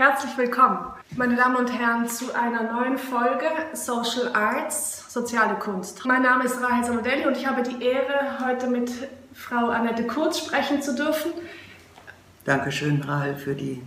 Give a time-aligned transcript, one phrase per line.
[0.00, 0.78] Herzlich willkommen,
[1.14, 6.06] meine Damen und Herren, zu einer neuen Folge Social Arts, soziale Kunst.
[6.06, 8.90] Mein Name ist Rahel Samodelli und ich habe die Ehre, heute mit
[9.34, 11.32] Frau Annette Kurz sprechen zu dürfen.
[12.46, 13.82] Dankeschön, Rahel, für die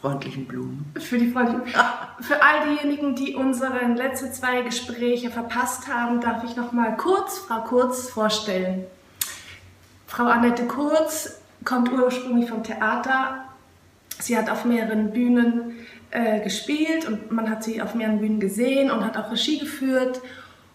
[0.00, 0.92] freundlichen Blumen.
[1.00, 1.64] Für die freundlichen.
[2.20, 7.38] Für all diejenigen, die unsere letzten zwei Gespräche verpasst haben, darf ich noch mal kurz
[7.38, 8.86] Frau Kurz vorstellen.
[10.06, 13.43] Frau Annette Kurz kommt ursprünglich vom Theater.
[14.18, 15.72] Sie hat auf mehreren Bühnen
[16.10, 20.20] äh, gespielt und man hat sie auf mehreren Bühnen gesehen und hat auch Regie geführt,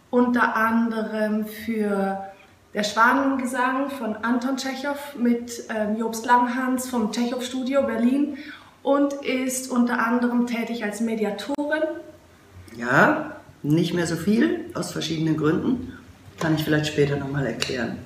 [0.10, 2.30] unter anderem für
[2.74, 8.38] der Schwanengesang von Anton Tschechow mit ähm, Jobst Langhans vom Tschechow Studio Berlin
[8.84, 11.84] und ist unter anderem tätig als Mediatorin.
[12.76, 15.94] Ja, nicht mehr so viel, aus verschiedenen Gründen.
[16.40, 17.98] Kann ich vielleicht später nochmal erklären.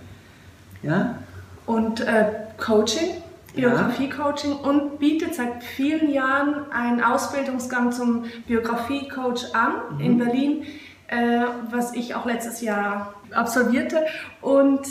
[0.81, 1.19] Ja?
[1.65, 2.25] Und äh,
[2.57, 3.22] Coaching,
[3.53, 9.99] Biografie-Coaching und bietet seit vielen Jahren einen Ausbildungsgang zum Biografie-Coach an Mhm.
[9.99, 10.63] in Berlin,
[11.07, 14.05] äh, was ich auch letztes Jahr absolvierte.
[14.41, 14.81] Und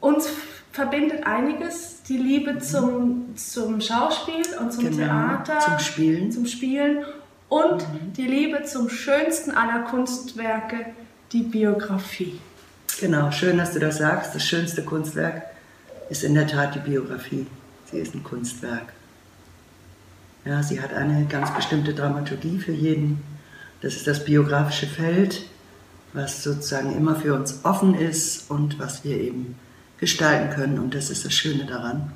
[0.00, 0.28] uns
[0.72, 4.90] verbindet einiges, die Liebe zum, zum Schauspiel und zum Mhm.
[4.98, 6.32] Genau, Theater, zum Spielen.
[6.32, 7.04] zum Spielen
[7.48, 7.84] und
[8.16, 10.86] die Liebe zum schönsten aller Kunstwerke,
[11.32, 12.38] die Biografie.
[13.00, 14.34] Genau, schön, dass du das sagst.
[14.34, 15.42] Das schönste Kunstwerk
[16.10, 17.46] ist in der Tat die Biografie.
[17.92, 18.92] Sie ist ein Kunstwerk.
[20.44, 23.22] Ja, sie hat eine ganz bestimmte Dramaturgie für jeden.
[23.82, 25.44] Das ist das biografische Feld,
[26.14, 29.56] was sozusagen immer für uns offen ist und was wir eben
[29.98, 30.78] gestalten können.
[30.78, 32.12] Und das ist das Schöne daran.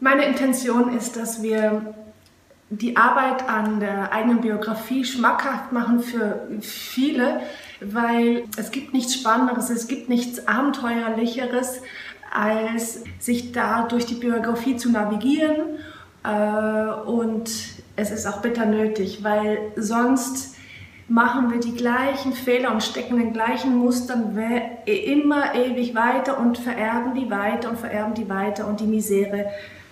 [0.00, 1.94] Meine Intention ist, dass wir
[2.68, 7.40] die Arbeit an der eigenen Biografie schmackhaft machen für viele,
[7.80, 11.80] weil es gibt nichts Spannenderes, es gibt nichts Abenteuerlicheres,
[12.32, 15.78] als sich da durch die Biografie zu navigieren.
[16.24, 17.50] Äh, Und
[17.96, 20.54] es ist auch bitter nötig, weil sonst
[21.08, 24.36] machen wir die gleichen Fehler und stecken in den gleichen Mustern
[24.86, 29.46] immer ewig weiter und vererben die weiter und vererben die weiter und die Misere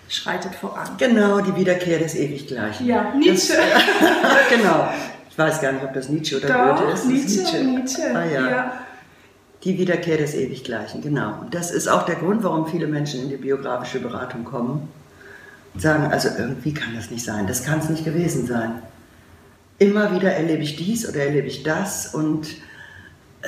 [0.09, 0.89] schreitet voran.
[0.97, 2.85] Genau, die Wiederkehr des Ewiggleichen.
[2.85, 3.53] Ja, Nietzsche.
[3.53, 4.89] Das, genau.
[5.29, 7.05] Ich weiß gar nicht, ob das Nietzsche oder Goethe ist.
[7.05, 8.01] Ist Nietzsche, Nietzsche.
[8.13, 8.49] Ah, ja.
[8.49, 8.73] ja.
[9.65, 11.39] Die Wiederkehr des Ewiggleichen, genau.
[11.41, 14.87] Und das ist auch der Grund, warum viele Menschen in die biografische Beratung kommen
[15.73, 18.81] und sagen, also irgendwie kann das nicht sein, das kann es nicht gewesen sein.
[19.79, 22.47] Immer wieder erlebe ich dies oder erlebe ich das und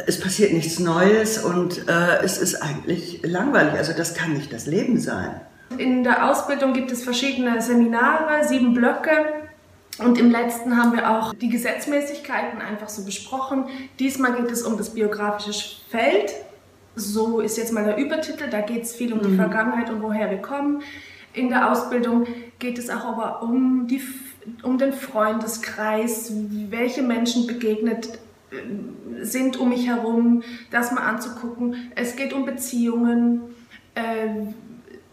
[0.06, 3.74] es passiert nichts Neues und äh, es ist eigentlich langweilig.
[3.74, 5.40] Also das kann nicht das Leben sein.
[5.78, 9.12] In der Ausbildung gibt es verschiedene Seminare, sieben Blöcke.
[10.00, 13.66] Und im letzten haben wir auch die Gesetzmäßigkeiten einfach so besprochen.
[14.00, 16.34] Diesmal geht es um das biografische Feld.
[16.96, 18.50] So ist jetzt mal der Übertitel.
[18.50, 20.84] Da geht es viel um die Vergangenheit und woher wir kommen.
[21.34, 22.26] In der Ausbildung
[22.60, 24.02] geht es auch aber um, die,
[24.64, 26.32] um den Freundeskreis,
[26.70, 28.10] welche Menschen begegnet
[28.52, 31.92] äh, sind um mich herum, das mal anzugucken.
[31.96, 33.42] Es geht um Beziehungen,
[33.94, 34.48] äh,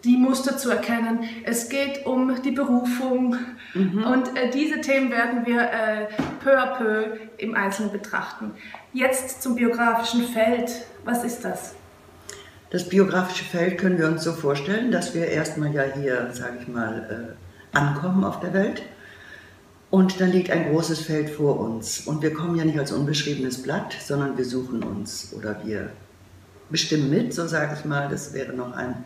[0.04, 1.20] die Muster zu erkennen.
[1.44, 3.36] Es geht um die Berufung
[3.74, 6.06] und äh, diese Themen werden wir äh,
[6.42, 8.52] peu à peu im Einzelnen betrachten.
[8.92, 10.70] Jetzt zum biografischen Feld.
[11.04, 11.74] Was ist das?
[12.70, 16.68] Das biografische Feld können wir uns so vorstellen, dass wir erstmal ja hier, sage ich
[16.68, 17.36] mal,
[17.72, 18.82] äh, ankommen auf der Welt.
[19.90, 22.00] Und dann liegt ein großes Feld vor uns.
[22.00, 25.90] Und wir kommen ja nicht als unbeschriebenes Blatt, sondern wir suchen uns oder wir
[26.68, 28.08] bestimmen mit, so sage ich mal.
[28.08, 29.04] Das wäre noch ein,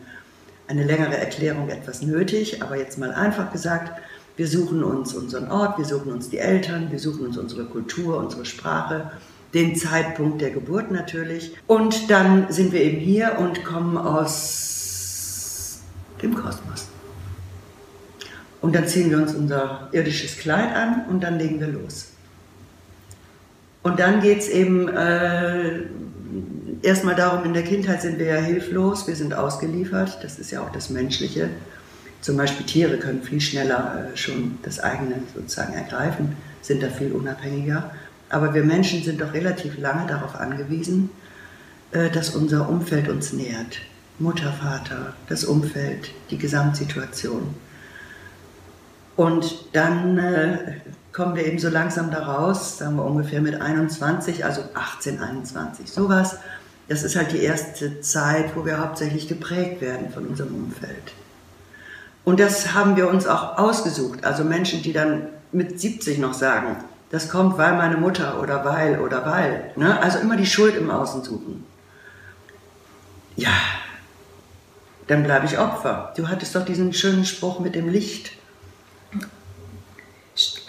[0.69, 3.99] eine längere Erklärung etwas nötig, aber jetzt mal einfach gesagt,
[4.37, 8.17] wir suchen uns unseren Ort, wir suchen uns die Eltern, wir suchen uns unsere Kultur,
[8.17, 9.11] unsere Sprache,
[9.53, 11.57] den Zeitpunkt der Geburt natürlich.
[11.65, 15.79] Und dann sind wir eben hier und kommen aus
[16.21, 16.87] dem Kosmos.
[18.61, 22.11] Und dann ziehen wir uns unser irdisches Kleid an und dann legen wir los.
[23.81, 25.81] Und dann geht es eben äh,
[26.81, 30.61] erstmal darum, in der Kindheit sind wir ja hilflos, wir sind ausgeliefert, das ist ja
[30.61, 31.49] auch das Menschliche.
[32.21, 37.11] Zum Beispiel Tiere können viel schneller äh, schon das eigene sozusagen ergreifen, sind da viel
[37.13, 37.91] unabhängiger.
[38.29, 41.09] Aber wir Menschen sind doch relativ lange darauf angewiesen,
[41.91, 43.79] äh, dass unser Umfeld uns nährt.
[44.19, 47.55] Mutter, Vater, das Umfeld, die Gesamtsituation.
[49.15, 50.81] Und dann äh,
[51.13, 55.89] kommen wir eben so langsam da raus, sagen wir ungefähr mit 21, also 18, 21,
[55.89, 56.37] sowas.
[56.89, 61.13] Das ist halt die erste Zeit, wo wir hauptsächlich geprägt werden von unserem Umfeld.
[62.25, 64.25] Und das haben wir uns auch ausgesucht.
[64.25, 66.77] Also Menschen, die dann mit 70 noch sagen,
[67.11, 69.71] das kommt, weil meine Mutter oder weil oder weil.
[69.75, 69.99] Ne?
[70.01, 71.63] Also immer die Schuld im Außen suchen.
[73.35, 73.53] Ja,
[75.07, 76.13] dann bleibe ich Opfer.
[76.17, 78.31] Du hattest doch diesen schönen Spruch mit dem Licht.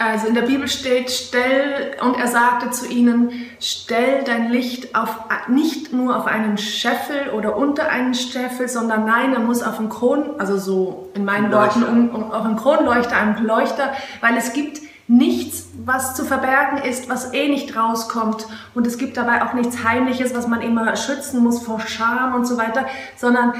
[0.01, 5.15] Also in der Bibel steht, stell, und er sagte zu ihnen, stell dein Licht auf,
[5.47, 9.89] nicht nur auf einen Scheffel oder unter einen Scheffel, sondern nein, er muss auf einen
[9.89, 14.53] Kron, also so in meinen Worten, um, um, auf einen Kronleuchter, einen Leuchter, weil es
[14.53, 18.47] gibt nichts, was zu verbergen ist, was eh nicht rauskommt.
[18.73, 22.47] Und es gibt dabei auch nichts Heimliches, was man immer schützen muss vor Scham und
[22.47, 22.87] so weiter,
[23.17, 23.53] sondern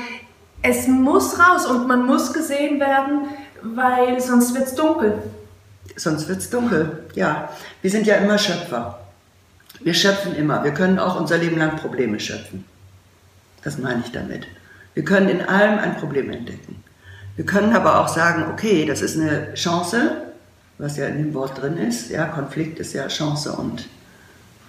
[0.64, 3.26] es muss raus und man muss gesehen werden,
[3.62, 5.22] weil sonst wird es dunkel.
[5.96, 7.50] Sonst wird es dunkel, ja.
[7.82, 9.00] Wir sind ja immer Schöpfer.
[9.84, 10.64] Wir schöpfen immer.
[10.64, 12.66] Wir können auch unser Leben lang Probleme schöpfen.
[13.64, 14.48] Das meine ich damit.
[14.94, 16.84] Wir können in allem ein Problem entdecken.
[17.36, 20.18] Wir können aber auch sagen, okay, das ist eine Chance,
[20.78, 22.10] was ja in dem Wort drin ist.
[22.10, 23.88] Ja, Konflikt ist ja Chance und,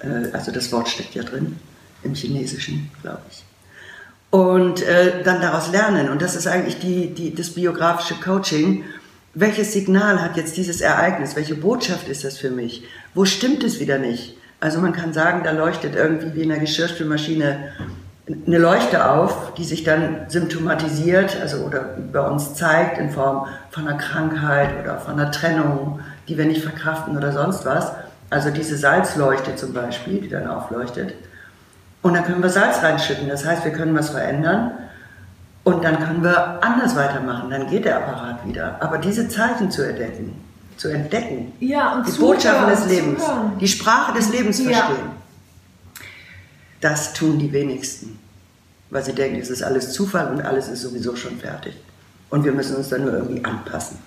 [0.00, 1.58] äh, also das Wort steckt ja drin
[2.02, 3.44] im Chinesischen, glaube ich.
[4.30, 6.08] Und äh, dann daraus lernen.
[6.08, 8.84] Und das ist eigentlich die, die, das biografische Coaching.
[9.34, 11.36] Welches Signal hat jetzt dieses Ereignis?
[11.36, 12.84] Welche Botschaft ist das für mich?
[13.14, 14.36] Wo stimmt es wieder nicht?
[14.60, 17.72] Also man kann sagen, da leuchtet irgendwie wie in einer Geschirrspülmaschine
[18.46, 23.88] eine Leuchte auf, die sich dann symptomatisiert, also oder bei uns zeigt in Form von
[23.88, 27.90] einer Krankheit oder von einer Trennung, die wir nicht verkraften oder sonst was.
[28.28, 31.14] Also diese Salzleuchte zum Beispiel, die dann aufleuchtet.
[32.02, 33.28] Und dann können wir Salz reinschütten.
[33.28, 34.72] Das heißt, wir können was verändern
[35.64, 37.50] und dann können wir anders weitermachen.
[37.50, 38.76] Dann geht der Apparat wieder.
[38.80, 40.34] Aber diese Zeichen zu entdecken,
[40.76, 43.58] zu entdecken, ja, und die Botschaften des Lebens, zuhören.
[43.58, 44.70] die Sprache des Lebens Ja.
[44.70, 45.10] verstehen,
[46.80, 48.18] das tun die wenigsten.
[48.90, 51.74] Weil sie denken, es ist alles Zufall und alles ist sowieso schon fertig.
[52.28, 53.98] Und wir müssen uns dann nur irgendwie anpassen.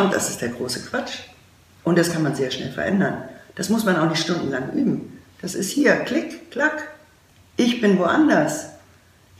[0.00, 1.20] Und das ist der große Quatsch.
[1.82, 3.22] Und das kann man sehr schnell verändern.
[3.56, 5.18] Das muss man auch nicht stundenlang üben.
[5.40, 6.88] Das ist hier, klick, klack.
[7.56, 8.66] Ich bin woanders.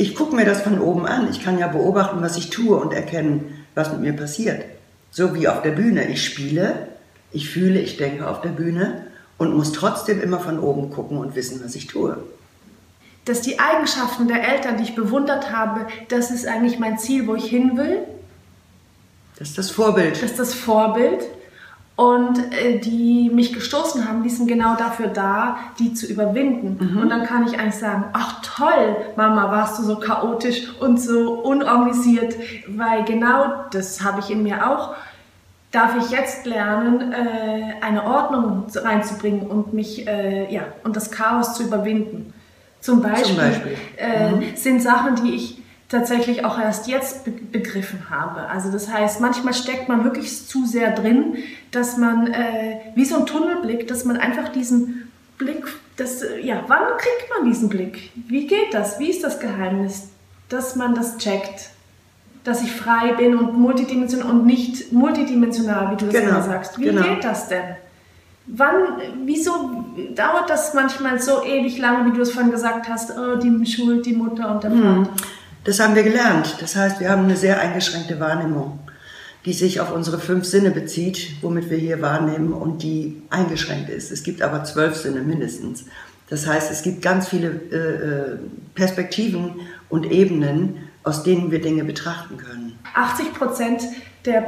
[0.01, 1.29] Ich gucke mir das von oben an.
[1.31, 4.65] Ich kann ja beobachten, was ich tue und erkennen, was mit mir passiert.
[5.11, 6.09] So wie auf der Bühne.
[6.09, 6.89] Ich spiele,
[7.33, 9.05] ich fühle, ich denke auf der Bühne
[9.37, 12.17] und muss trotzdem immer von oben gucken und wissen, was ich tue.
[13.27, 17.35] Dass die Eigenschaften der Eltern, die ich bewundert habe, das ist eigentlich mein Ziel, wo
[17.35, 17.99] ich hin will.
[19.39, 20.13] Das ist das Vorbild.
[20.15, 21.27] Das ist das Vorbild.
[22.01, 26.99] Und äh, die mich gestoßen haben, die sind genau dafür da, die zu überwinden.
[26.99, 31.35] Und dann kann ich eigentlich sagen, ach toll, Mama, warst du so chaotisch und so
[31.43, 32.37] unorganisiert,
[32.69, 34.95] weil genau das habe ich in mir auch.
[35.73, 41.53] Darf ich jetzt lernen, äh, eine Ordnung reinzubringen und mich, äh, ja, und das Chaos
[41.53, 42.33] zu überwinden.
[42.81, 43.77] Zum Beispiel, Beispiel.
[43.99, 45.60] Äh, sind Sachen, die ich
[45.91, 48.49] tatsächlich auch erst jetzt be begriffen habe.
[48.49, 51.37] Also das heißt, manchmal steckt man wirklich zu sehr drin,
[51.73, 55.65] dass man äh, wie so ein Tunnelblick, dass man einfach diesen Blick,
[55.97, 58.13] das, äh, ja, wann kriegt man diesen Blick?
[58.15, 58.99] Wie geht das?
[59.01, 60.09] Wie ist das Geheimnis,
[60.49, 61.71] dass man das checkt?
[62.45, 66.79] Dass ich frei bin und multidimensional und nicht multidimensional, wie du das Genau, immer sagst.
[66.79, 67.03] Wie genau.
[67.03, 67.65] geht das denn?
[68.47, 68.75] Wann,
[69.27, 73.67] wieso dauert das manchmal so ewig lange, wie du es vorhin gesagt hast, oh, die
[73.67, 75.05] Schuld, die Mutter und der Mhm.
[75.07, 75.17] Vater?
[75.65, 76.57] Das haben wir gelernt.
[76.61, 78.79] Das heißt, wir haben eine sehr eingeschränkte Wahrnehmung,
[79.45, 84.11] die sich auf unsere fünf Sinne bezieht, womit wir hier wahrnehmen und die eingeschränkt ist.
[84.11, 85.85] Es gibt aber zwölf Sinne mindestens.
[86.31, 88.39] Das heißt, es gibt ganz viele äh, äh,
[88.75, 92.79] Perspektiven und Ebenen, aus denen wir Dinge betrachten können.
[92.95, 93.83] 80 Prozent
[94.25, 94.47] der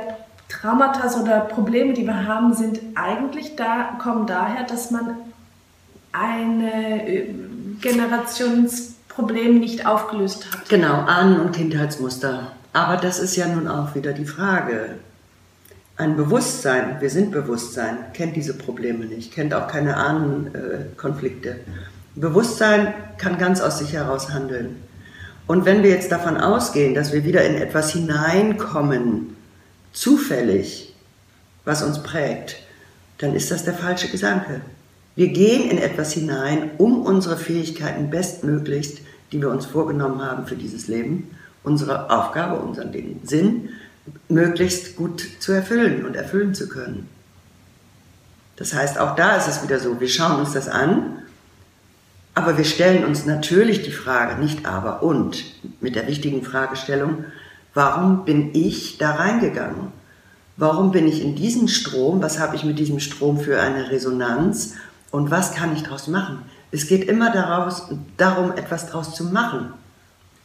[0.48, 5.16] Traumata oder Probleme, die wir haben, sind eigentlich da, kommen daher, dass man
[6.12, 7.34] eine äh,
[9.16, 10.68] Generationsproblem nicht aufgelöst hat.
[10.68, 12.52] Genau, Ahnen- und Kindheitsmuster.
[12.72, 14.96] Aber das ist ja nun auch wieder die Frage.
[15.96, 21.60] Ein Bewusstsein, wir sind Bewusstsein, kennt diese Probleme nicht, kennt auch keine Ahnenkonflikte.
[22.14, 24.76] Bewusstsein kann ganz aus sich heraus handeln.
[25.46, 29.36] Und wenn wir jetzt davon ausgehen, dass wir wieder in etwas hineinkommen,
[29.92, 30.94] zufällig,
[31.64, 32.56] was uns prägt,
[33.18, 34.62] dann ist das der falsche Gedanke.
[35.14, 38.98] Wir gehen in etwas hinein, um unsere Fähigkeiten bestmöglichst,
[39.30, 41.30] die wir uns vorgenommen haben für dieses Leben,
[41.62, 42.92] unsere Aufgabe, unseren
[43.24, 43.70] Sinn,
[44.28, 47.08] möglichst gut zu erfüllen und erfüllen zu können.
[48.56, 51.18] Das heißt, auch da ist es wieder so, wir schauen uns das an,
[52.34, 55.44] aber wir stellen uns natürlich die Frage, nicht aber und,
[55.80, 57.24] mit der wichtigen Fragestellung,
[57.74, 59.92] warum bin ich da reingegangen?
[60.56, 62.22] Warum bin ich in diesem Strom?
[62.22, 64.74] Was habe ich mit diesem Strom für eine Resonanz?
[65.12, 66.40] Und was kann ich daraus machen?
[66.72, 69.74] Es geht immer daraus, darum, etwas daraus zu machen.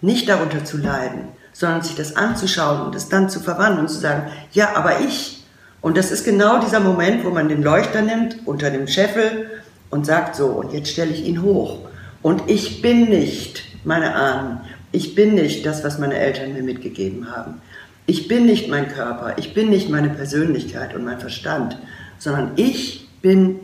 [0.02, 3.98] Nicht darunter zu leiden, sondern sich das anzuschauen und es dann zu verwandeln und zu
[3.98, 5.44] sagen, ja, aber ich.
[5.82, 9.50] Und das ist genau dieser Moment, wo man den Leuchter nimmt unter dem Scheffel
[9.90, 11.80] und sagt so, und jetzt stelle ich ihn hoch.
[12.22, 14.60] Und ich bin nicht meine Ahnen.
[14.92, 17.62] Ich bin nicht das, was meine Eltern mir mitgegeben haben.
[18.06, 19.38] Ich bin nicht mein Körper.
[19.38, 21.78] Ich bin nicht meine Persönlichkeit und mein Verstand,
[22.20, 23.60] sondern ich bin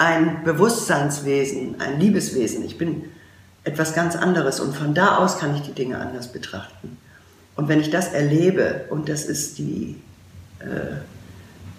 [0.00, 2.64] ein Bewusstseinswesen, ein Liebeswesen.
[2.64, 3.04] Ich bin
[3.64, 6.96] etwas ganz anderes und von da aus kann ich die Dinge anders betrachten.
[7.54, 10.00] Und wenn ich das erlebe, und das ist die,
[10.60, 10.96] äh,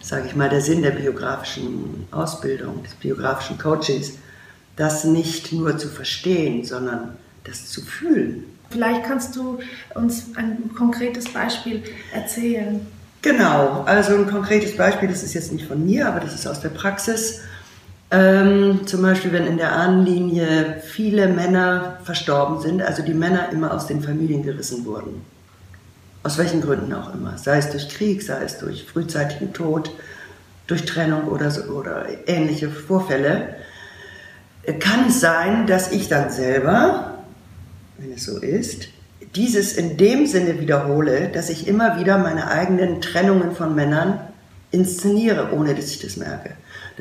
[0.04, 4.12] sage ich mal, der Sinn der biografischen Ausbildung, des biografischen Coachings,
[4.76, 8.46] das nicht nur zu verstehen, sondern das zu fühlen.
[8.70, 9.58] Vielleicht kannst du
[9.96, 11.82] uns ein konkretes Beispiel
[12.14, 12.86] erzählen.
[13.24, 16.62] Genau, also ein konkretes Beispiel, das ist jetzt nicht von mir, aber das ist aus
[16.62, 17.42] der Praxis.
[18.12, 23.74] Ähm, zum Beispiel, wenn in der Ahnenlinie viele Männer verstorben sind, also die Männer immer
[23.74, 25.22] aus den Familien gerissen wurden.
[26.24, 27.38] Aus welchen Gründen auch immer.
[27.38, 29.92] Sei es durch Krieg, sei es durch frühzeitigen Tod,
[30.68, 33.56] durch Trennung oder, so, oder ähnliche Vorfälle.
[34.80, 37.24] Kann es sein, dass ich dann selber,
[37.98, 38.90] wenn es so ist,
[39.36, 44.20] dieses in dem Sinne wiederhole, dass ich immer wieder meine eigenen Trennungen von Männern
[44.72, 46.52] inszeniere, ohne dass ich das merke.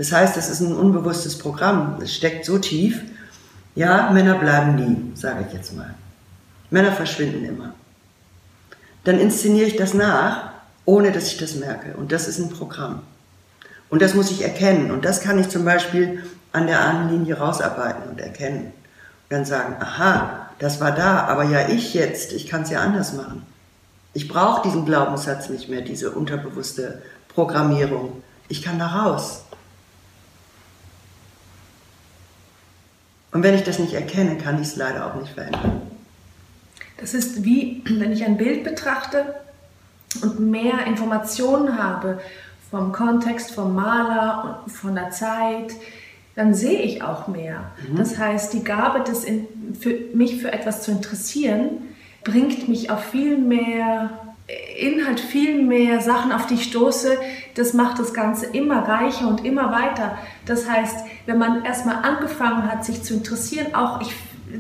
[0.01, 1.99] Das heißt, das ist ein unbewusstes Programm.
[2.03, 3.03] Es steckt so tief.
[3.75, 5.95] Ja, Männer bleiben nie, sage ich jetzt mal.
[6.71, 7.75] Männer verschwinden immer.
[9.05, 10.53] Dann inszeniere ich das nach,
[10.87, 11.99] ohne dass ich das merke.
[11.99, 13.03] Und das ist ein Programm.
[13.91, 14.91] Und das muss ich erkennen.
[14.91, 18.69] Und das kann ich zum Beispiel an der Ahnenlinie rausarbeiten und erkennen.
[18.69, 18.73] Und
[19.29, 23.13] dann sagen, aha, das war da, aber ja ich jetzt, ich kann es ja anders
[23.13, 23.43] machen.
[24.15, 28.23] Ich brauche diesen Glaubenssatz nicht mehr, diese unterbewusste Programmierung.
[28.49, 29.45] Ich kann da raus.
[33.33, 35.83] Und wenn ich das nicht erkenne, kann ich es leider auch nicht verändern.
[36.99, 39.35] Das ist wie, wenn ich ein Bild betrachte
[40.23, 42.21] und mehr Informationen habe
[42.71, 45.73] vom Kontext, vom Maler und von der Zeit,
[46.37, 47.71] dann sehe ich auch mehr.
[47.89, 47.97] Mhm.
[47.97, 49.47] Das heißt, die Gabe, das in,
[49.79, 51.71] für mich für etwas zu interessieren,
[52.25, 54.11] bringt mich auf viel mehr
[54.79, 57.19] Inhalt, viel mehr Sachen, auf die ich stoße.
[57.55, 60.19] Das macht das Ganze immer reicher und immer weiter.
[60.47, 60.97] Das heißt,
[61.31, 64.13] wenn man erstmal angefangen hat, sich zu interessieren, auch ich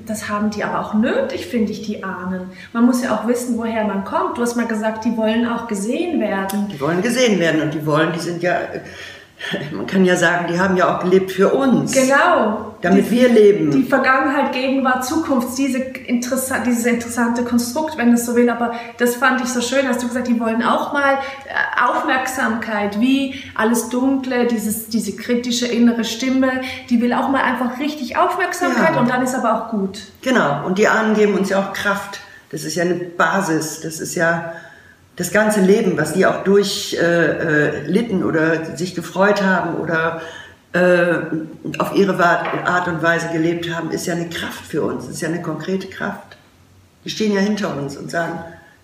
[0.06, 2.42] das haben die aber auch nötig, finde ich, die Ahnen.
[2.72, 4.38] Man muss ja auch wissen, woher man kommt.
[4.38, 6.68] Du hast mal gesagt, die wollen auch gesehen werden.
[6.68, 8.60] Die wollen gesehen werden und die wollen, die sind ja
[9.72, 11.92] man kann ja sagen, die haben ja auch gelebt für uns.
[11.92, 12.74] Genau.
[12.82, 13.70] Damit die, wir leben.
[13.70, 18.48] Die Vergangenheit, Gegenwart, Zukunft, diese interessa dieses interessante Konstrukt, wenn es so will.
[18.48, 23.00] Aber das fand ich so schön, hast du gesagt, die wollen auch mal äh, Aufmerksamkeit,
[23.00, 28.94] wie alles Dunkle, dieses, diese kritische innere Stimme, die will auch mal einfach richtig Aufmerksamkeit
[28.94, 29.00] ja.
[29.00, 30.00] und dann ist aber auch gut.
[30.22, 30.64] Genau.
[30.64, 32.20] Und die Ahnen geben uns ja auch Kraft.
[32.50, 33.80] Das ist ja eine Basis.
[33.80, 34.52] Das ist ja
[35.20, 40.22] das ganze Leben, was die auch durchlitten äh, äh, oder sich gefreut haben oder
[40.72, 41.18] äh,
[41.78, 45.28] auf ihre Art und Weise gelebt haben, ist ja eine Kraft für uns, ist ja
[45.28, 46.38] eine konkrete Kraft.
[47.04, 48.38] Die stehen ja hinter uns und sagen,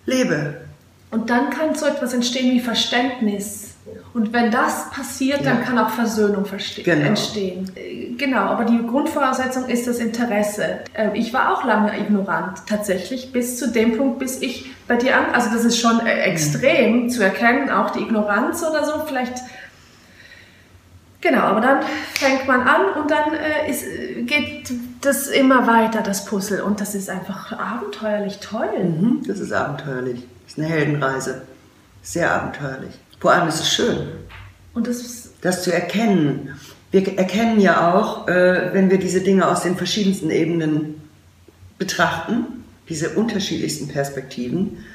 [0.05, 0.61] lebe.
[1.09, 3.71] Und dann kann so etwas entstehen wie Verständnis.
[4.13, 5.51] Und wenn das passiert, ja.
[5.51, 6.45] dann kann auch Versöhnung
[6.83, 7.05] genau.
[7.05, 7.71] entstehen.
[7.75, 10.79] Äh, genau, aber die Grundvoraussetzung ist das Interesse.
[10.95, 15.17] Ähm, ich war auch lange ignorant, tatsächlich, bis zu dem Punkt, bis ich bei dir
[15.17, 17.09] an, also das ist schon äh, extrem mhm.
[17.09, 19.37] zu erkennen, auch die Ignoranz oder so, vielleicht.
[21.21, 21.79] Genau, aber dann
[22.13, 23.85] fängt man an und dann äh, ist,
[24.27, 26.61] geht das immer weiter, das Puzzle.
[26.61, 28.69] Und das ist einfach abenteuerlich toll.
[28.83, 30.25] Mhm, das ist abenteuerlich.
[30.45, 31.41] Das ist eine Heldenreise.
[32.01, 32.93] Sehr abenteuerlich.
[33.19, 34.07] Vor allem ist es schön.
[34.73, 36.59] Und das, das zu erkennen.
[36.91, 41.01] Wir erkennen ja auch, äh, wenn wir diese Dinge aus den verschiedensten Ebenen
[41.77, 44.85] betrachten, diese unterschiedlichsten Perspektiven,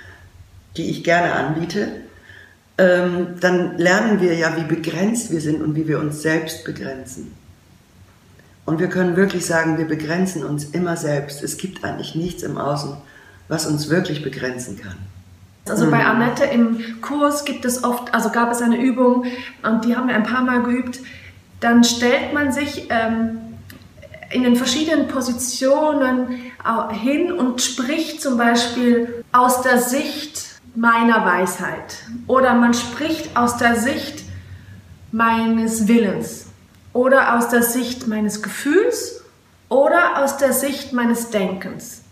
[0.76, 1.88] die ich gerne anbiete,
[2.78, 7.34] ähm, dann lernen wir ja, wie begrenzt wir sind und wie wir uns selbst begrenzen.
[8.64, 11.42] Und wir können wirklich sagen, wir begrenzen uns immer selbst.
[11.42, 12.96] Es gibt eigentlich nichts im Außen,
[13.48, 14.96] was uns wirklich begrenzen kann.
[15.68, 16.06] Also bei mhm.
[16.06, 19.24] Annette im Kurs gibt es oft, also gab es eine Übung
[19.62, 21.00] und die haben wir ein paar Mal geübt.
[21.60, 23.38] Dann stellt man sich ähm,
[24.32, 26.40] in den verschiedenen Positionen
[26.90, 33.76] hin und spricht zum Beispiel aus der Sicht meiner Weisheit oder man spricht aus der
[33.76, 34.24] Sicht
[35.10, 36.46] meines Willens
[36.92, 39.22] oder aus der Sicht meines Gefühls
[39.68, 42.02] oder aus der Sicht meines Denkens.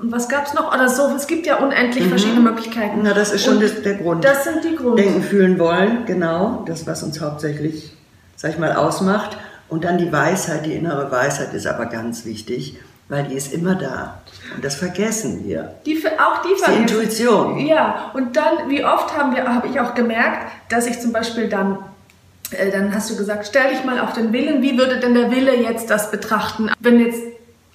[0.00, 0.72] Und was gab es noch?
[0.74, 3.00] Oder so, es gibt ja unendlich verschiedene Möglichkeiten.
[3.02, 4.24] Na, das ist schon das, der Grund.
[4.24, 5.02] Das sind die Gründe.
[5.02, 6.64] Denken, fühlen, wollen, genau.
[6.66, 7.92] Das, was uns hauptsächlich,
[8.36, 9.36] sag ich mal, ausmacht.
[9.68, 12.78] Und dann die Weisheit, die innere Weisheit ist aber ganz wichtig,
[13.08, 14.22] weil die ist immer da.
[14.56, 15.74] Und das vergessen wir.
[15.84, 16.96] Die, auch die ist die vergessen.
[16.96, 17.58] Intuition.
[17.58, 21.48] Ja, und dann, wie oft haben wir, habe ich auch gemerkt, dass ich zum Beispiel
[21.48, 21.78] dann,
[22.52, 25.30] äh, dann hast du gesagt, stell dich mal auf den Willen, wie würde denn der
[25.30, 26.70] Wille jetzt das betrachten?
[26.80, 27.20] Wenn jetzt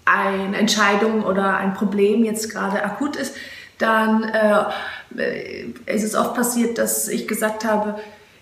[0.05, 3.35] eine Entscheidung oder ein Problem jetzt gerade akut ist,
[3.77, 7.95] dann äh, ist es oft passiert, dass ich gesagt habe,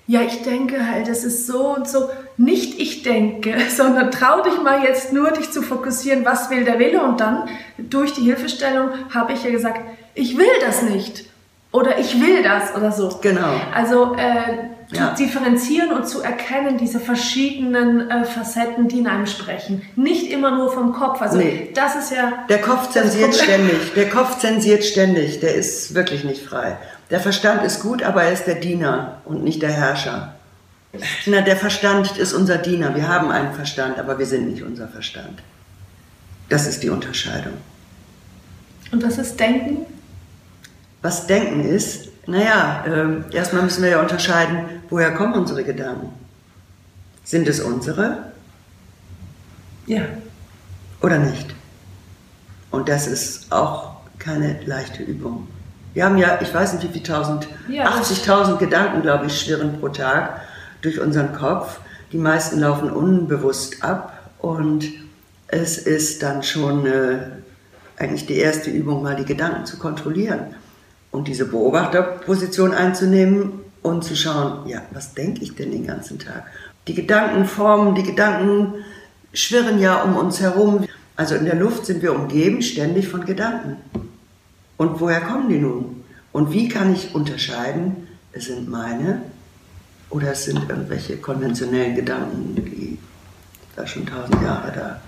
[0.06, 2.10] ja, ich denke halt, es ist so und so.
[2.36, 6.80] Nicht ich denke, sondern trau dich mal jetzt nur, dich zu fokussieren, was will der
[6.80, 7.02] Wille.
[7.02, 9.80] Und dann durch die Hilfestellung habe ich ja gesagt,
[10.14, 11.26] ich will das nicht.
[11.72, 13.18] Oder ich will das oder so.
[13.22, 13.56] Genau.
[13.74, 15.14] Also äh, zu Ja.
[15.14, 19.82] differenzieren und zu erkennen, diese verschiedenen äh, Facetten, die in einem sprechen.
[19.96, 21.22] Nicht immer nur vom Kopf.
[21.22, 21.70] Also Nee.
[21.74, 22.46] das ist ja.
[22.50, 23.94] Der Kopf zensiert ständig.
[23.96, 25.40] Der Kopf zensiert ständig.
[25.40, 26.78] Der ist wirklich nicht frei.
[27.10, 30.34] Der Verstand ist gut, aber er ist der Diener und nicht der Herrscher.
[31.26, 32.96] Na, der Verstand ist unser Diener.
[32.96, 35.42] Wir haben einen Verstand, aber wir sind nicht unser Verstand.
[36.50, 37.54] Das ist die Unterscheidung.
[38.92, 39.86] Und das ist Denken.
[41.02, 46.10] Was Denken ist, naja, ähm, erstmal müssen wir ja unterscheiden, woher kommen unsere Gedanken.
[47.24, 48.18] Sind es unsere
[49.86, 50.02] Ja.
[51.02, 51.54] oder nicht?
[52.72, 55.48] Und das ist auch keine leichte Übung.
[55.94, 59.40] Wir haben ja, ich weiß nicht, wie viel tausend, Ja, das- 80.000 Gedanken, glaube ich,
[59.40, 60.42] schwirren pro Tag
[60.82, 61.80] durch unseren Kopf.
[62.12, 64.86] Die meisten laufen unbewusst ab und
[65.48, 67.20] es ist dann schon äh,
[67.98, 70.56] eigentlich die erste Übung, mal die Gedanken zu kontrollieren
[71.14, 76.48] und diese Beobachterposition einzunehmen und zu schauen, ja, was denke ich denn den ganzen Tag?
[76.88, 78.74] Die Gedanken formen, die Gedanken
[79.32, 80.86] schwirren ja um uns herum.
[81.16, 83.78] Also in der Luft sind wir umgeben ständig von Gedanken.
[84.78, 86.04] Und woher kommen die nun?
[86.32, 89.22] Und wie kann ich unterscheiden, es sind meine
[90.10, 92.98] oder es sind irgendwelche konventionellen Gedanken, die
[93.76, 95.02] da schon tausend Jahre da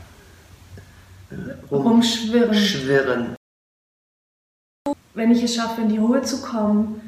[1.36, 2.50] äh, Rumschwirren.
[2.50, 3.36] rumschwirren.
[5.16, 7.02] Wenn ich es schaffe, in die Ruhe zu kommen,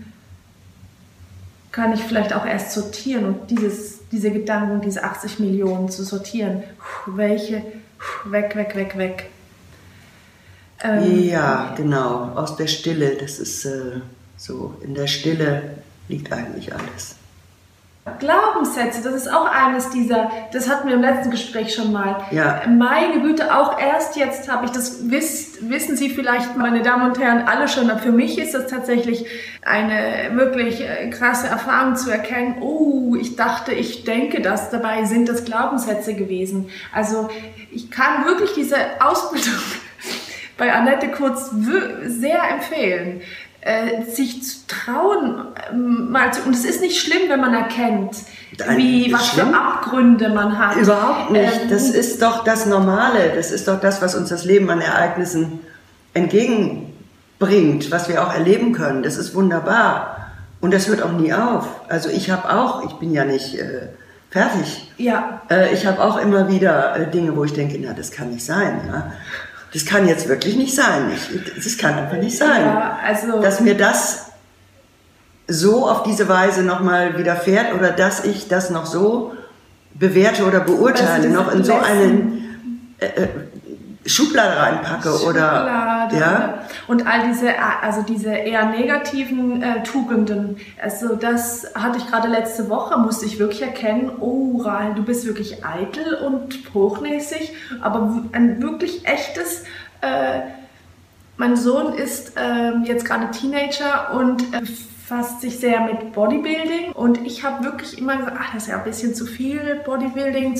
[1.71, 6.63] kann ich vielleicht auch erst sortieren und dieses, diese Gedanken, diese 80 Millionen zu sortieren.
[6.79, 7.61] Puh, Welche?
[7.99, 9.29] Puh, Weg, weg, weg, weg.
[10.81, 13.99] Ähm, Ja, genau, aus der Stille, das ist äh,
[14.37, 17.15] so, in der Stille liegt eigentlich alles.
[18.19, 22.17] Glaubenssätze, das ist auch eines dieser, das hatten wir im letzten Gespräch schon mal.
[22.31, 22.61] Ja.
[22.67, 27.19] Meine Güte, auch erst jetzt habe ich das, wisst, wissen Sie vielleicht, meine Damen und
[27.19, 29.25] Herren, alle schon, aber für mich ist das tatsächlich
[29.63, 35.29] eine wirklich äh, krasse Erfahrung zu erkennen, oh, ich dachte, ich denke das, dabei sind
[35.29, 36.69] das Glaubenssätze gewesen.
[36.93, 37.29] Also
[37.71, 39.59] ich kann wirklich diese Ausbildung
[40.57, 41.51] bei Annette Kurz
[42.05, 43.21] sehr empfehlen,
[43.67, 48.15] äh, sich zu trauen, ähm, mal zu, und es ist nicht schlimm, wenn man erkennt,
[48.57, 49.49] Nein, wie, was schlimm?
[49.49, 50.77] für Abgründe man hat.
[50.77, 51.61] Überhaupt nicht.
[51.63, 53.33] Ähm, Das ist doch das Normale.
[53.35, 55.59] Das ist doch das, was uns das Leben an Ereignissen
[56.13, 59.03] entgegenbringt, was wir auch erleben können.
[59.03, 60.27] Das ist wunderbar.
[60.61, 61.67] Und das hört auch nie auf.
[61.87, 63.89] Also ich habe auch, ich bin ja nicht äh,
[64.31, 64.91] fertig.
[64.97, 68.31] ja, Äh, ich habe auch immer wieder äh, Dinge, wo ich denke, na, das kann
[68.31, 68.81] nicht sein.
[68.87, 69.11] Ja?
[69.73, 71.11] Das kann jetzt wirklich nicht sein.
[71.13, 72.65] Ich, das kann einfach nicht sein.
[72.65, 74.27] ja, also Dass mir das
[75.47, 79.33] so auf diese Weise nochmal widerfährt oder dass ich das noch so
[79.93, 82.37] bewerte oder beurteile, Also noch in so einen
[82.99, 83.27] äh, äh,
[84.07, 86.59] Schublade reinpacke oder Schokolade ja.
[86.87, 87.49] und all diese,
[87.81, 90.57] also diese eher negativen äh, Tugenden.
[90.81, 95.25] Also das hatte ich gerade letzte Woche, musste ich wirklich erkennen, oh Rahel, du bist
[95.25, 99.63] wirklich eitel und hochnäsig, aber ein wirklich echtes,
[100.01, 100.41] äh,
[101.37, 104.61] mein Sohn ist ähm, jetzt gerade Teenager und äh,
[105.07, 108.77] befasst sich sehr mit Bodybuilding und ich habe wirklich immer gesagt, ach, das ist ja
[108.77, 110.59] ein bisschen zu viel Bodybuilding.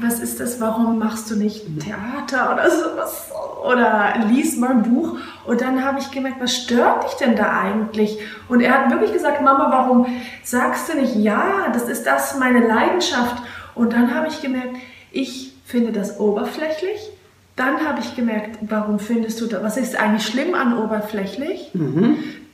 [0.00, 0.60] Was ist das?
[0.60, 3.30] Warum machst du nicht Theater oder sowas?
[3.64, 5.18] Oder lies mal ein Buch.
[5.46, 8.18] Und dann habe ich gemerkt, was stört dich denn da eigentlich?
[8.48, 10.06] Und er hat wirklich gesagt, Mama, warum
[10.42, 13.42] sagst du nicht, ja, das ist das meine Leidenschaft?
[13.74, 14.76] Und dann habe ich gemerkt,
[15.12, 17.10] ich finde das oberflächlich.
[17.56, 19.62] Dann habe ich gemerkt, warum findest du das?
[19.62, 21.70] Was ist eigentlich schlimm an oberflächlich?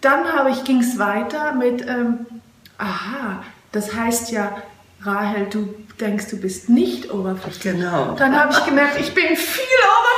[0.00, 2.26] Dann habe ich ging es weiter mit, ähm,
[2.78, 4.56] aha, das heißt ja,
[5.02, 7.74] Rahel, du denkst, du bist nicht oberflächlich.
[7.74, 8.16] Genau.
[8.18, 9.64] Dann habe ich gemerkt, ich bin viel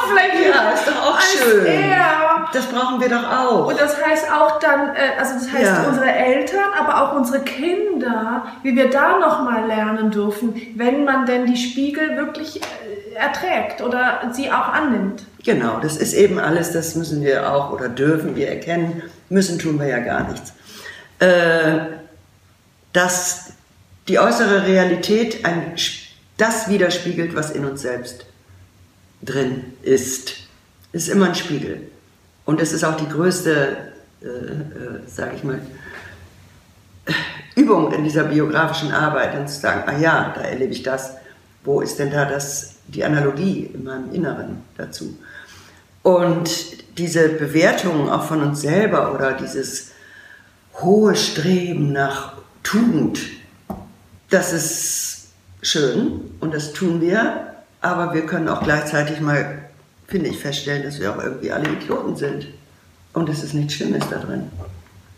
[0.06, 1.66] oberflächlicher Ja, ist doch auch als schön.
[1.66, 2.48] er.
[2.52, 3.66] Das brauchen wir doch auch.
[3.68, 5.84] Und das heißt auch dann, äh, also das heißt Ja.
[5.88, 11.44] unsere Eltern, aber auch unsere Kinder, wie wir da nochmal lernen dürfen, wenn man denn
[11.46, 15.24] die Spiegel wirklich äh, erträgt oder sie auch annimmt.
[15.44, 19.02] Genau, das ist eben alles, das müssen wir auch oder dürfen wir erkennen.
[19.28, 20.54] Müssen tun wir ja gar nichts.
[21.18, 21.80] Äh,
[22.92, 23.47] dass
[24.08, 25.74] die äußere Realität ein,
[26.36, 28.26] das widerspiegelt, was in uns selbst
[29.22, 30.36] drin ist.
[30.92, 31.82] Ist immer ein Spiegel.
[32.44, 33.76] Und es ist auch die größte,
[34.22, 35.60] äh, äh, sage ich mal,
[37.56, 41.14] Übung in dieser biografischen Arbeit, dann zu sagen, ah ja, da erlebe ich das.
[41.64, 45.18] Wo ist denn da das, die Analogie in meinem Inneren dazu?
[46.02, 46.48] Und
[46.96, 49.90] diese Bewertung auch von uns selber oder dieses
[50.80, 53.18] hohe Streben nach Tugend,
[54.30, 55.28] das ist
[55.62, 59.58] schön und das tun wir, aber wir können auch gleichzeitig mal,
[60.06, 62.48] finde ich, feststellen, dass wir auch irgendwie alle Idioten sind
[63.12, 64.50] und es nichts Schlimmes da drin.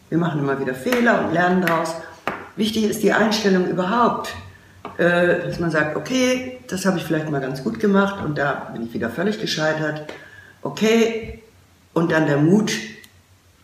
[0.09, 1.95] Wir machen immer wieder Fehler und lernen daraus.
[2.57, 4.35] Wichtig ist die Einstellung überhaupt,
[4.99, 8.71] äh, dass man sagt, okay, das habe ich vielleicht mal ganz gut gemacht und da
[8.73, 10.13] bin ich wieder völlig gescheitert.
[10.63, 11.43] Okay,
[11.95, 12.73] und dann der Mut,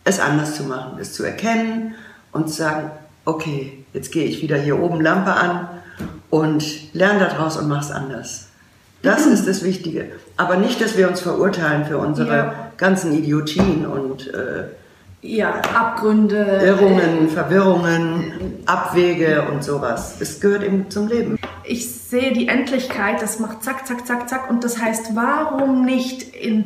[0.03, 1.95] es anders zu machen, es zu erkennen
[2.31, 2.91] und zu sagen,
[3.25, 5.67] okay, jetzt gehe ich wieder hier oben Lampe an
[6.29, 8.47] und lerne daraus und mache es anders.
[9.01, 9.33] Das mhm.
[9.33, 10.11] ist das Wichtige.
[10.37, 12.53] Aber nicht, dass wir uns verurteilen für unsere ja.
[12.77, 14.65] ganzen Idiotien und äh,
[15.21, 20.17] ja, Abgründe, Irrungen, Verwirrungen, Abwege und sowas.
[20.19, 21.39] Es gehört eben zum Leben.
[21.63, 24.49] Ich sehe die Endlichkeit, das macht zack, zack, zack, zack.
[24.49, 26.65] Und das heißt, warum nicht in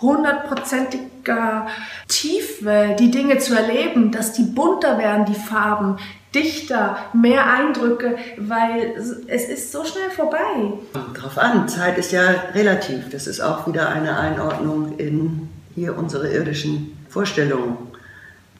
[0.00, 1.66] hundertprozentiger
[2.08, 5.98] Tiefe die Dinge zu erleben, dass die bunter werden, die Farben,
[6.34, 8.94] dichter, mehr Eindrücke, weil
[9.28, 10.72] es ist so schnell vorbei.
[11.14, 13.08] Drauf an, Zeit ist ja relativ.
[13.10, 17.76] Das ist auch wieder eine Einordnung in hier unsere irdischen Vorstellungen.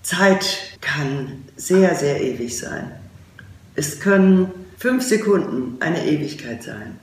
[0.03, 2.93] Zeit kann sehr, sehr ewig sein.
[3.75, 6.99] Es können fünf Sekunden eine Ewigkeit sein,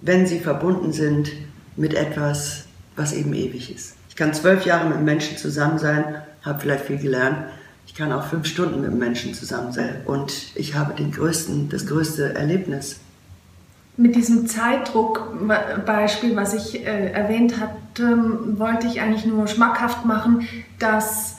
[0.00, 1.30] wenn sie verbunden sind
[1.76, 2.64] mit etwas,
[2.96, 3.94] was eben ewig ist.
[4.08, 7.38] Ich kann zwölf Jahre mit Menschen zusammen sein, habe vielleicht viel gelernt.
[7.86, 11.86] Ich kann auch fünf Stunden mit Menschen zusammen sein und ich habe den größten, das
[11.86, 13.00] größte Erlebnis.
[13.96, 18.16] Mit diesem Zeitdruck-Beispiel, was ich äh, erwähnt hatte,
[18.58, 21.36] wollte ich eigentlich nur schmackhaft machen, dass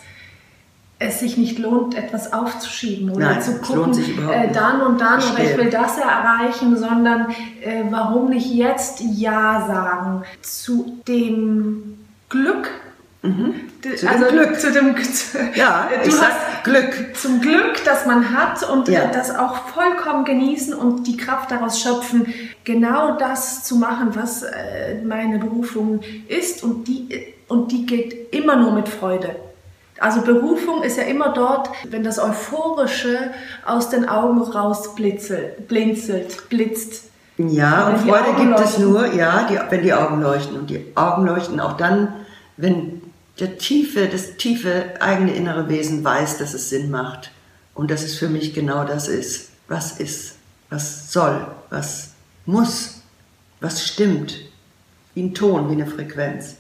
[1.00, 3.94] es sich nicht lohnt, etwas aufzuschieben oder Nein, zu gucken,
[4.30, 7.30] äh, dann und dann oder ich will das erreichen, sondern
[7.62, 11.98] äh, warum nicht jetzt Ja sagen zu dem
[12.30, 12.70] Glück.
[13.22, 13.56] Mhm.
[13.82, 14.60] Zu also dem Glück.
[14.60, 14.96] Zu dem,
[15.56, 17.16] ja, du ich sag Glück.
[17.16, 19.08] Zum Glück, das man hat und ja.
[19.08, 25.02] das auch vollkommen genießen und die Kraft daraus schöpfen, genau das zu machen, was äh,
[25.04, 29.36] meine Berufung ist und die, und die geht immer nur mit Freude.
[30.00, 33.32] Also Berufung ist ja immer dort, wenn das Euphorische
[33.66, 37.10] aus den Augen rausblitzelt, blinzelt, blitzt.
[37.38, 38.64] Ja, und Freude gibt leuchten.
[38.64, 40.58] es nur, ja, die, wenn die Augen leuchten.
[40.58, 42.14] Und die Augen leuchten auch dann,
[42.58, 43.02] wenn
[43.40, 47.32] der tiefe, das tiefe eigene innere Wesen weiß, dass es Sinn macht.
[47.74, 49.50] Und dass es für mich genau das ist.
[49.68, 50.36] Was ist,
[50.70, 52.12] was soll, was
[52.46, 53.02] muss,
[53.62, 54.36] was stimmt.
[55.16, 56.56] Wie ein Ton, wie eine Frequenz.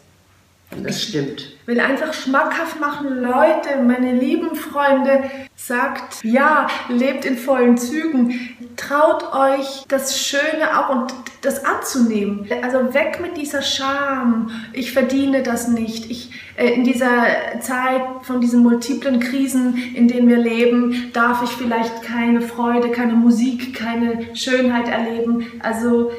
[0.82, 1.42] Das stimmt.
[1.62, 5.24] Ich will einfach schmackhaft machen, Leute, meine lieben Freunde,
[5.56, 12.50] sagt ja, lebt in vollen Zügen, traut euch das Schöne auch und das anzunehmen.
[12.62, 16.10] Also weg mit dieser Scham, ich verdiene das nicht.
[16.10, 17.28] Ich, äh, in dieser
[17.62, 23.14] Zeit von diesen multiplen Krisen, in denen wir leben, darf ich vielleicht keine Freude, keine
[23.14, 25.46] Musik, keine Schönheit erleben.
[25.62, 26.12] Also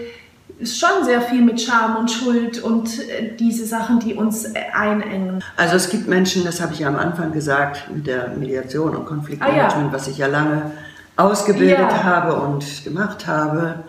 [0.58, 4.54] ist schon sehr viel mit Scham und Schuld und äh, diese Sachen, die uns äh,
[4.72, 5.42] einengen.
[5.56, 9.06] Also es gibt Menschen, das habe ich ja am Anfang gesagt, mit der Mediation und
[9.06, 9.92] Konfliktmanagement, ah, ja.
[9.92, 10.70] was ich ja lange
[11.16, 12.04] ausgebildet ja.
[12.04, 13.84] habe und gemacht habe.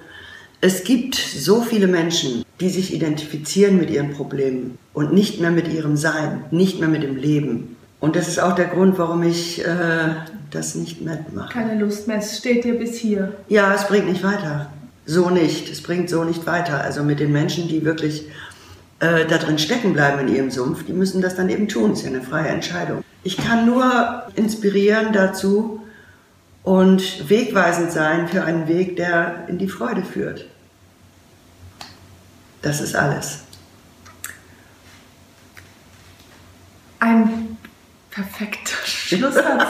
[0.62, 5.68] Es gibt so viele Menschen, die sich identifizieren mit ihren Problemen und nicht mehr mit
[5.72, 7.76] ihrem Sein, nicht mehr mit dem Leben.
[8.00, 10.16] Und das ist auch der Grund, warum ich äh,
[10.52, 11.54] das nicht mitmache.
[11.54, 13.34] Keine Lust mehr, es steht dir bis hier.
[13.48, 14.70] Ja, es bringt nicht weiter
[15.06, 15.70] so nicht.
[15.70, 16.82] Es bringt so nicht weiter.
[16.82, 18.28] Also mit den Menschen, die wirklich
[19.00, 21.92] äh, da drin stecken bleiben in ihrem Sumpf, die müssen das dann eben tun.
[21.92, 23.04] Das ist ja eine freie Entscheidung.
[23.24, 25.82] Ich kann nur inspirieren dazu
[26.64, 30.46] und wegweisend sein für einen Weg, der in die Freude führt.
[32.62, 33.42] Das ist alles.
[37.00, 37.58] Ein
[38.10, 39.64] perfekter Schlusssatz.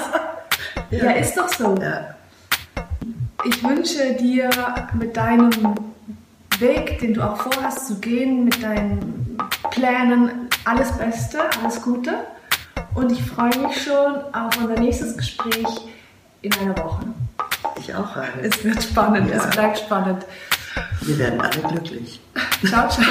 [0.91, 1.05] ja.
[1.05, 1.75] ja, ist doch so.
[1.81, 2.14] Ja.
[3.47, 4.49] Ich wünsche dir
[4.93, 5.51] mit deinem
[6.57, 9.37] Weg, den du auch vorhast zu gehen, mit deinen
[9.69, 12.25] Plänen alles Beste, alles Gute.
[12.95, 15.67] Und ich freue mich schon auf unser nächstes Gespräch
[16.41, 17.05] in einer Woche.
[17.79, 18.41] Ich auch, Heide.
[18.41, 19.37] Es wird spannend, ja.
[19.37, 20.25] es bleibt spannend.
[21.01, 22.19] Wir werden alle glücklich.
[22.65, 23.05] Ciao, ciao.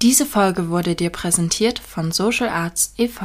[0.00, 3.24] Diese Folge wurde dir präsentiert von Social Arts e.V.